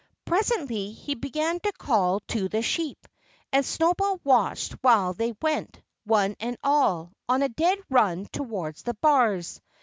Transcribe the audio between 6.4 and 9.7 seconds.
all, on a dead run towards the bars.